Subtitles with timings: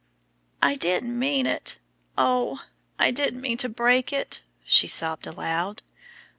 [0.63, 1.77] "I didn't mean it
[2.17, 2.65] oh!
[2.97, 5.83] I didn't mean to break it," she sobbed aloud.